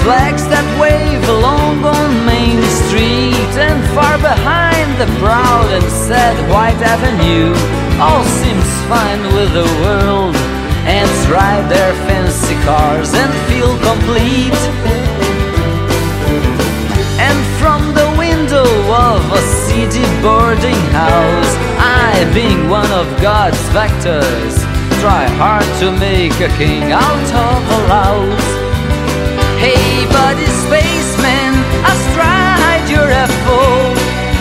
Flags 0.02 0.48
that 0.48 0.64
wave 0.80 1.22
along 1.28 1.84
on 1.84 2.24
Main 2.24 2.56
Street, 2.88 3.52
and 3.60 3.78
far 3.92 4.16
behind 4.16 4.88
the 4.96 5.04
proud 5.20 5.68
and 5.76 5.84
sad 6.08 6.34
White 6.48 6.80
Avenue. 6.80 7.52
All 8.00 8.24
seems 8.40 8.64
fine 8.88 9.20
with 9.36 9.52
the 9.52 9.68
world, 9.84 10.34
ants 10.88 11.20
drive 11.28 11.68
their 11.68 11.92
fancy 12.08 12.56
cars 12.64 13.12
and 13.12 13.28
feel 13.44 13.76
complete. 13.84 14.60
And 17.20 17.38
from 17.60 17.92
the 17.92 18.08
window 18.16 18.64
of 18.88 19.20
a 19.36 19.42
city 19.68 20.08
boarding 20.24 20.80
house, 20.96 21.52
I, 21.76 22.24
being 22.32 22.72
one 22.72 22.90
of 22.90 23.06
God's 23.20 23.60
vectors, 23.76 24.56
try 25.04 25.28
hard 25.36 25.68
to 25.84 25.92
make 25.92 26.40
a 26.40 26.48
king 26.56 26.88
out 26.88 27.28
of 27.36 27.60
a 27.68 27.80
louse. 27.92 28.69
Buddy 30.08 30.46
spaceman, 30.64 31.52
astride 31.84 32.88
your 32.88 33.06
UFO, 33.06 33.94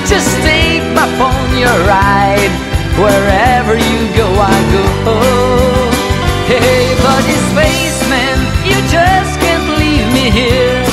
just 0.08 0.30
take 0.42 0.84
my 0.96 1.08
on 1.20 1.58
your 1.58 1.78
ride. 1.88 2.54
Wherever 2.98 3.76
you 3.76 4.00
go, 4.16 4.28
I 4.40 4.56
go. 4.74 4.86
Hey, 6.48 6.96
buddy 7.04 7.38
spaceman, 7.52 8.38
you 8.66 8.78
just 8.90 9.40
can't 9.40 9.68
leave 9.78 10.08
me 10.14 10.32
here 10.32 10.84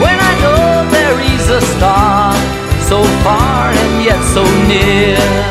when 0.00 0.16
I 0.18 0.32
know 0.42 0.90
there 0.90 1.18
is 1.20 1.48
a 1.50 1.60
star 1.60 2.32
so 2.88 3.02
far 3.24 3.70
and 3.70 4.04
yet 4.04 4.22
so 4.34 4.42
near. 4.68 5.41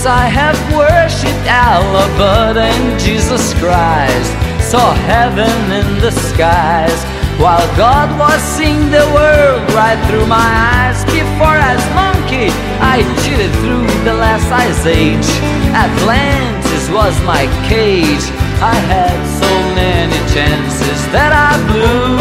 Yes, 0.00 0.08
I 0.08 0.32
have 0.32 0.56
worshipped 0.72 1.44
Allah, 1.44 2.08
but 2.16 2.56
and 2.56 2.98
Jesus 2.98 3.52
Christ 3.60 4.32
saw 4.64 4.94
heaven 5.04 5.52
in 5.68 6.00
the 6.00 6.10
skies. 6.10 6.96
While 7.36 7.68
God 7.76 8.08
was 8.18 8.40
seeing 8.40 8.88
the 8.88 9.04
world 9.12 9.60
right 9.76 10.00
through 10.08 10.24
my 10.24 10.48
eyes 10.72 11.04
Before 11.04 11.52
as 11.52 11.80
monkey 11.92 12.48
I 12.80 13.04
cheated 13.20 13.52
through 13.60 13.84
the 14.08 14.16
last 14.16 14.48
ice 14.48 14.86
age. 14.88 15.28
Atlantis 15.76 16.88
was 16.88 17.12
my 17.28 17.44
cage. 17.68 18.24
I 18.64 18.76
had 18.88 19.20
so 19.36 19.52
many 19.76 20.16
chances 20.32 21.00
that 21.12 21.32
I 21.36 21.60
blew. 21.68 22.16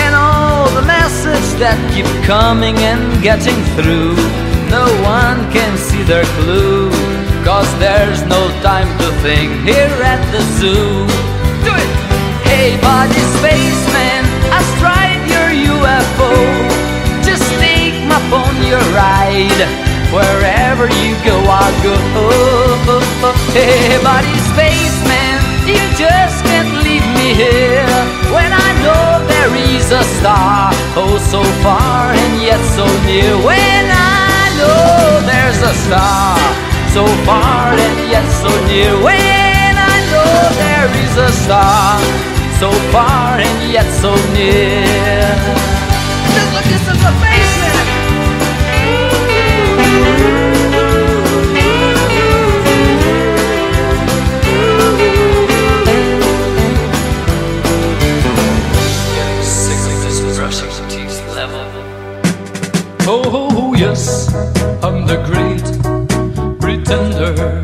And 0.00 0.14
all 0.16 0.64
the 0.72 0.86
message 0.88 1.48
that 1.60 1.76
keep 1.92 2.08
coming 2.24 2.78
and 2.78 3.22
getting 3.22 3.60
through 3.76 4.53
No 4.74 4.86
one 5.06 5.38
can 5.52 5.78
see 5.78 6.02
their 6.02 6.26
clue 6.36 6.90
Cause 7.44 7.70
there's 7.78 8.22
no 8.26 8.42
time 8.60 8.90
to 8.98 9.06
think 9.22 9.50
here 9.62 9.98
at 10.12 10.22
the 10.34 10.42
zoo 10.58 11.06
Do 11.62 11.72
it! 11.84 11.90
Hey, 12.42 12.74
buddy 12.82 13.22
spaceman, 13.38 14.22
astride 14.58 15.22
your 15.30 15.50
UFO. 15.74 16.30
Just 17.22 17.46
take 17.62 17.98
my 18.10 18.18
on 18.40 18.54
your 18.66 18.84
ride. 18.98 19.62
Wherever 20.10 20.86
you 21.02 21.12
go, 21.22 21.36
I'll 21.60 21.76
go. 21.86 21.96
Hey, 23.54 23.98
buddy 24.02 24.38
spaceman, 24.54 25.38
you 25.70 25.82
just 25.94 26.42
can't 26.50 26.72
leave 26.86 27.06
me 27.18 27.28
here. 27.42 27.98
When 28.34 28.50
I 28.66 28.70
know 28.84 29.06
there 29.32 29.54
is 29.74 29.90
a 29.90 30.04
star, 30.18 30.70
oh, 30.98 31.18
so 31.32 31.42
far 31.62 32.10
and 32.12 32.42
yet 32.42 32.62
so 32.76 32.86
near. 33.06 33.34
When 33.38 33.86
I 33.90 34.13
know 34.64 35.20
there's 35.30 35.60
a 35.62 35.74
star, 35.84 36.38
so 36.96 37.04
far 37.26 37.72
and 37.86 37.98
yet 38.12 38.26
so 38.42 38.50
near. 38.68 38.92
When 39.06 39.74
I 39.92 39.96
know 40.10 40.34
there 40.62 40.90
is 41.04 41.14
a 41.28 41.30
star 41.42 42.00
so 42.62 42.70
far 42.92 43.38
and 43.38 43.72
yet 43.72 43.88
so 44.02 44.12
near. 44.32 44.84
Just 46.34 46.50
look 46.56 46.68
into 46.76 46.94
the 47.04 47.12
basement. 47.22 47.94
Oh, 63.06 63.74
yes, 63.76 64.33
the 65.06 65.16
great 65.26 66.60
pretender. 66.60 67.63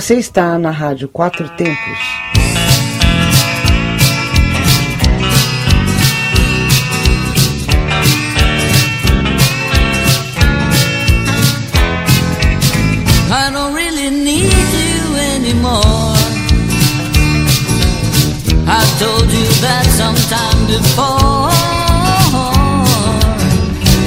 Você 0.00 0.14
está 0.14 0.58
na 0.58 0.70
Rádio 0.70 1.08
Quatro 1.08 1.46
Tempos. 1.58 1.98
Told 18.98 19.30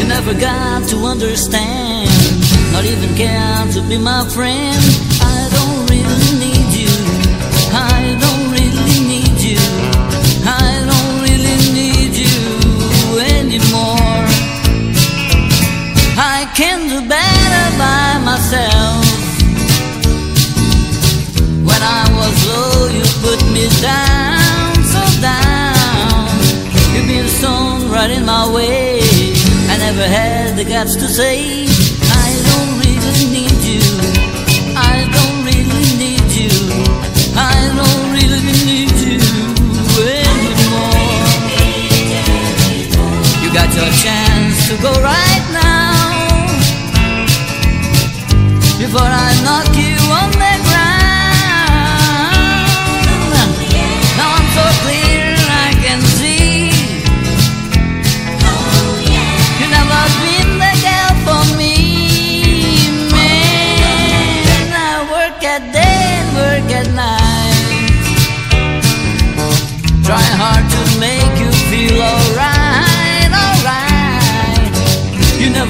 never 0.07 0.33
got 0.39 0.87
to 0.89 0.97
understand, 1.05 2.09
not 2.71 2.83
even 2.85 3.15
care 3.15 3.65
to 3.73 3.81
be 3.87 3.97
my 3.97 4.27
friend. 4.29 5.02
Guts 30.83 30.95
to 30.95 31.07
say, 31.07 31.65
I 32.25 32.29
don't 32.49 32.73
really 32.83 33.25
need 33.31 33.59
you. 33.63 33.85
I 34.75 35.07
don't 35.15 35.39
really 35.47 35.87
need 36.03 36.27
you. 36.41 36.51
I 37.35 37.55
don't 37.79 38.11
really 38.11 38.43
need 38.67 38.91
you 39.07 39.21
anymore. 40.27 41.07
You 43.41 43.49
got 43.53 43.69
your 43.79 43.91
chance 44.03 44.67
to 44.69 44.75
go 44.81 44.91
right 44.99 45.45
now 45.53 45.93
before 48.77 49.07
I 49.07 49.32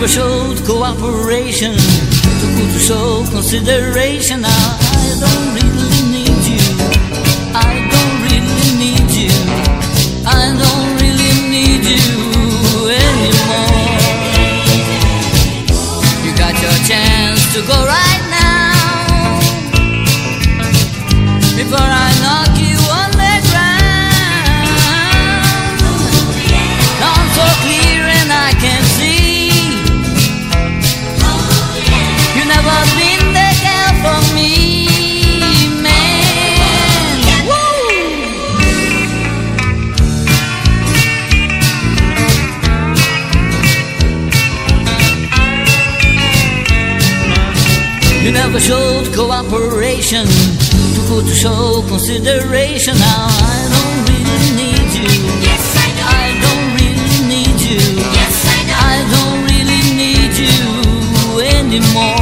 never 0.03 0.11
showed 0.11 0.65
cooperation, 0.65 1.71
too 1.75 2.51
good 2.57 2.71
to 2.73 2.79
show 2.79 3.23
consideration. 3.31 4.41
Now 4.41 4.49
I 4.49 5.15
don't 5.23 5.55
really 5.55 6.01
need 6.11 6.43
you. 6.43 6.59
I 7.55 7.87
don't 7.93 8.15
really 8.27 8.67
need 8.83 9.09
you. 9.15 9.31
I 10.27 10.51
don't 10.59 10.89
really 10.99 11.33
need 11.47 11.85
you 11.87 12.11
anymore. 12.91 13.79
You 16.25 16.31
got 16.35 16.55
your 16.61 16.77
chance 16.83 17.39
to 17.53 17.61
go 17.61 17.77
right 17.85 18.23
now 18.27 19.39
before 21.55 21.79
I 21.79 22.22
never 48.53 48.65
showed 48.65 49.15
cooperation, 49.15 50.27
too 50.27 51.07
good 51.07 51.25
to 51.25 51.33
show 51.33 51.81
consideration. 51.87 52.93
Now 52.97 53.27
I 53.27 53.57
don't 53.73 53.99
really 54.09 54.51
need 54.61 54.93
you. 54.93 55.09
Yes, 55.41 55.73
I 55.75 55.89
do. 55.97 56.03
I 56.05 56.27
don't 56.43 56.67
really 56.77 57.17
need 57.33 57.57
you. 57.61 57.81
Yes, 58.13 58.45
I 58.45 58.59
do. 58.69 58.73
I 58.77 58.97
don't 59.15 59.39
really 59.49 59.81
need 59.97 60.33
you 60.37 60.61
anymore. 61.57 62.12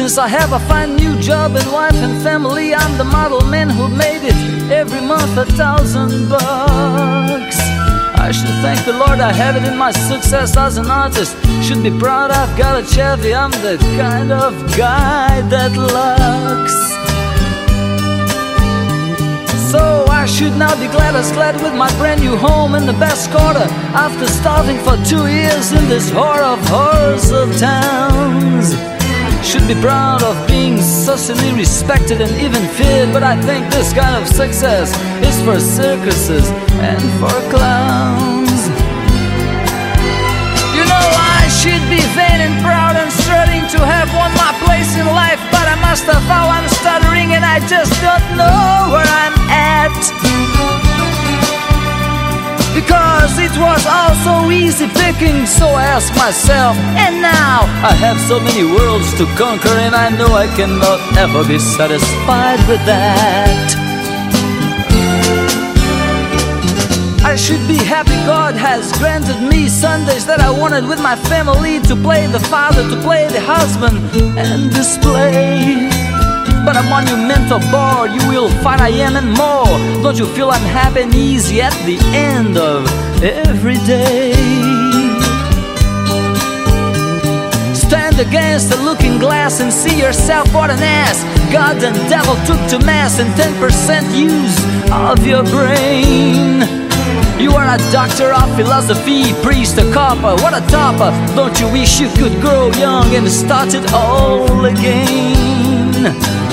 Since 0.00 0.16
I 0.16 0.28
have 0.28 0.54
a 0.54 0.60
fine 0.60 0.96
new 0.96 1.14
job 1.20 1.54
and 1.56 1.70
wife 1.70 2.00
and 2.06 2.22
family. 2.22 2.74
I'm 2.74 2.96
the 2.96 3.04
model 3.04 3.42
man 3.42 3.68
who 3.68 3.86
made 3.86 4.22
it 4.24 4.38
every 4.72 5.02
month 5.02 5.36
a 5.36 5.44
thousand 5.44 6.30
bucks. 6.30 7.58
I 8.26 8.32
should 8.32 8.56
thank 8.64 8.82
the 8.86 8.94
Lord 8.94 9.20
I 9.20 9.30
have 9.30 9.56
it 9.56 9.64
in 9.70 9.76
my 9.76 9.92
success 9.92 10.56
as 10.56 10.78
an 10.78 10.90
artist. 10.90 11.36
Should 11.62 11.82
be 11.82 11.90
proud 11.90 12.30
I've 12.30 12.56
got 12.56 12.82
a 12.82 12.86
Chevy. 12.86 13.34
I'm 13.34 13.50
the 13.50 13.76
kind 14.00 14.32
of 14.32 14.52
guy 14.74 15.42
that 15.52 15.72
lucks. 15.76 16.78
So 19.70 20.06
I 20.08 20.24
should 20.24 20.56
now 20.56 20.74
be 20.80 20.88
glad 20.96 21.14
as 21.14 21.30
glad 21.32 21.56
with 21.62 21.74
my 21.74 21.92
brand 21.98 22.22
new 22.22 22.38
home 22.38 22.74
in 22.74 22.86
the 22.86 22.98
best 23.04 23.30
quarter 23.30 23.66
after 24.06 24.26
starving 24.28 24.78
for 24.78 24.96
two 25.04 25.26
years 25.26 25.72
in 25.72 25.84
this 25.90 26.08
whore 26.10 26.42
of 26.52 26.58
horrors 26.68 27.30
of 27.30 27.54
towns. 27.58 28.99
Should 29.42 29.66
be 29.66 29.74
proud 29.80 30.22
of 30.22 30.36
being 30.46 30.78
socially 30.78 31.52
respected 31.52 32.20
and 32.20 32.30
even 32.40 32.62
feared, 32.76 33.12
but 33.12 33.22
I 33.22 33.40
think 33.40 33.68
this 33.72 33.92
kind 33.92 34.14
of 34.22 34.28
success 34.28 34.94
is 35.26 35.42
for 35.42 35.58
circuses 35.58 36.48
and 36.78 37.02
for 37.18 37.34
clowns. 37.50 38.60
You 40.76 40.84
know, 40.86 41.06
I 41.36 41.48
should 41.50 41.82
be 41.90 41.98
vain 42.14 42.40
and 42.46 42.62
proud 42.62 42.94
and 42.94 43.10
strutting 43.10 43.66
to 43.74 43.80
have 43.84 44.12
won 44.14 44.30
my 44.38 44.52
place 44.64 44.94
in 44.94 45.06
life, 45.06 45.40
but 45.50 45.66
I 45.66 45.74
must 45.82 46.04
have 46.04 46.22
how 46.30 46.46
I'm 46.48 46.68
stuttering 46.68 47.32
and 47.32 47.44
I 47.44 47.58
just 47.66 47.90
don't 48.04 48.26
know 48.38 48.92
where 48.92 49.08
I'm 49.08 49.34
at. 49.50 50.89
Because 52.80 53.38
it 53.38 53.52
was 53.60 53.84
all 53.84 54.14
so 54.24 54.50
easy 54.50 54.88
picking, 54.88 55.44
so 55.44 55.66
I 55.66 55.84
asked 55.84 56.16
myself, 56.16 56.74
and 56.96 57.20
now 57.20 57.60
I 57.84 57.92
have 57.92 58.18
so 58.20 58.40
many 58.40 58.64
worlds 58.64 59.12
to 59.18 59.26
conquer, 59.36 59.76
and 59.84 59.94
I 59.94 60.08
know 60.16 60.32
I 60.34 60.46
cannot 60.56 60.98
ever 61.18 61.46
be 61.46 61.58
satisfied 61.58 62.60
with 62.66 62.82
that. 62.86 63.68
I 67.22 67.36
should 67.36 67.64
be 67.68 67.76
happy 67.76 68.16
God 68.24 68.54
has 68.54 68.90
granted 68.98 69.38
me 69.42 69.68
Sundays 69.68 70.24
that 70.24 70.40
I 70.40 70.50
wanted 70.50 70.88
with 70.88 71.02
my 71.02 71.16
family 71.16 71.80
to 71.80 71.94
play 71.94 72.26
the 72.28 72.40
father, 72.40 72.82
to 72.88 72.96
play 73.02 73.28
the 73.28 73.42
husband, 73.42 73.98
and 74.38 74.72
display. 74.72 76.09
But 76.64 76.76
a 76.76 76.82
monumental 76.82 77.60
bore 77.70 78.06
you 78.06 78.22
will 78.28 78.50
find 78.62 78.80
I 78.80 78.90
am 78.90 79.16
and 79.16 79.32
more. 79.32 79.66
Don't 80.02 80.18
you 80.18 80.26
feel 80.26 80.50
I'm 80.50 80.62
happy 80.62 81.02
and 81.02 81.14
easy 81.14 81.60
at 81.62 81.74
the 81.86 81.98
end 82.14 82.56
of 82.56 82.86
every 83.22 83.78
day? 83.86 84.32
Stand 87.74 88.20
against 88.20 88.70
the 88.70 88.76
looking 88.82 89.18
glass 89.18 89.60
and 89.60 89.72
see 89.72 89.98
yourself 89.98 90.52
what 90.54 90.70
an 90.70 90.82
ass. 90.82 91.24
God 91.52 91.82
and 91.82 91.96
devil 92.08 92.36
took 92.46 92.60
to 92.70 92.84
mass 92.86 93.18
and 93.18 93.30
10% 93.34 94.14
use 94.16 94.56
of 94.92 95.26
your 95.26 95.42
brain. 95.44 96.60
You 97.40 97.52
are 97.52 97.66
a 97.66 97.78
doctor 97.90 98.32
of 98.34 98.54
philosophy, 98.54 99.32
priest, 99.42 99.78
a 99.78 99.92
copper, 99.92 100.40
what 100.42 100.52
a 100.52 100.60
topper. 100.68 101.10
Don't 101.34 101.58
you 101.58 101.72
wish 101.72 101.98
you 101.98 102.08
could 102.10 102.40
grow 102.40 102.70
young 102.72 103.14
and 103.14 103.26
start 103.28 103.74
it 103.74 103.92
all 103.92 104.66
again? 104.66 106.49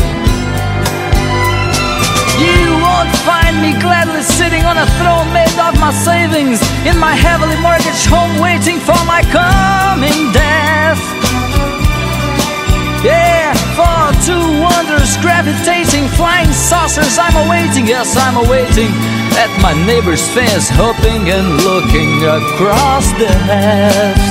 You 3.08 3.14
won't 3.14 3.24
find 3.24 3.62
me 3.62 3.72
gladly 3.80 4.22
sitting 4.22 4.66
on 4.66 4.78
a 4.78 4.86
throne 5.00 5.32
made 5.32 5.56
of 5.56 5.80
my 5.80 5.94
savings 5.94 6.60
in 6.84 7.00
my 7.00 7.16
heavily 7.16 7.56
mortgaged 7.64 8.06
home 8.06 8.36
waiting 8.42 8.80
for 8.84 9.00
my 9.08 9.24
coming 9.32 10.32
death. 10.34 11.00
Yeah, 13.08 13.54
for 13.80 14.12
two 14.28 14.60
wonders 14.60 15.16
gravitating 15.24 16.10
flying 16.20 16.52
saucers 16.52 17.18
I'm 17.18 17.48
awaiting, 17.48 17.88
yes, 17.88 18.18
I'm 18.18 18.44
awaiting 18.44 18.92
at 19.40 19.52
my 19.62 19.72
neighbor's 19.86 20.28
fence, 20.36 20.68
hoping 20.68 21.30
and 21.32 21.64
looking 21.64 22.28
across 22.28 23.08
the 23.16 23.32
halves. 23.48 24.28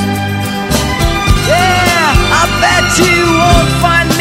Yeah, 1.49 2.13
I 2.13 2.45
bet 2.61 2.85
you 3.01 3.25
won't 3.41 3.73
find 3.81 4.16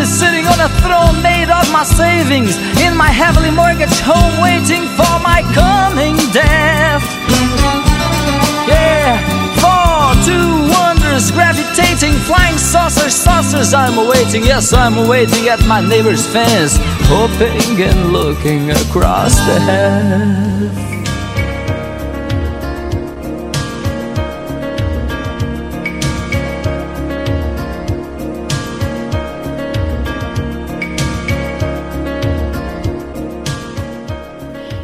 me 0.00 0.06
sitting 0.06 0.46
on 0.46 0.58
a 0.60 0.68
throne 0.80 1.22
made 1.22 1.50
of 1.50 1.70
my 1.72 1.84
savings 1.84 2.56
in 2.80 2.96
my 2.96 3.08
heavily 3.08 3.50
mortgaged 3.50 4.00
home 4.00 4.40
waiting 4.40 4.82
for 4.96 5.14
my 5.20 5.42
coming 5.52 6.16
death. 6.32 7.04
Yeah, 8.66 9.20
four, 9.60 10.16
two 10.24 10.48
wonders 10.72 11.30
gravitating, 11.30 12.14
flying 12.24 12.56
saucers, 12.56 13.14
saucers 13.14 13.74
I'm 13.74 13.98
awaiting. 13.98 14.42
Yes, 14.44 14.72
I'm 14.72 14.96
awaiting 14.96 15.48
at 15.48 15.60
my 15.66 15.80
neighbor's 15.86 16.26
fence, 16.26 16.78
hoping 17.12 17.82
and 17.82 18.12
looking 18.12 18.70
across 18.70 19.34
the 19.46 19.60
heath. 19.66 20.99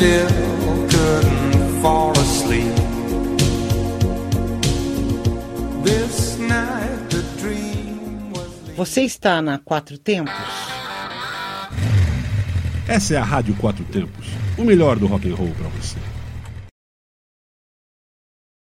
Still 0.00 0.28
couldn't 0.88 1.82
fall 1.82 2.12
asleep. 2.12 2.74
This 5.84 6.38
night 6.38 7.10
the 7.10 7.22
dream 7.38 8.32
was. 8.32 8.48
Você 8.76 9.02
está 9.02 9.42
na 9.42 9.58
Quatro 9.58 9.98
Tempos? 9.98 10.32
Essa 12.88 13.14
é 13.14 13.16
a 13.18 13.24
Rádio 13.24 13.54
Quatro 13.56 13.84
Tempos, 13.84 14.26
o 14.56 14.64
melhor 14.64 14.98
do 14.98 15.06
rock 15.06 15.30
and 15.30 15.34
roll 15.34 15.50
para 15.50 15.68
você. 15.68 15.98